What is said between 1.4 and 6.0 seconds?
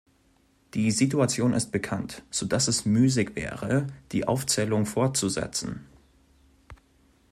ist bekannt, so dass es müßig wäre, die Aufzählung fortzusetzen.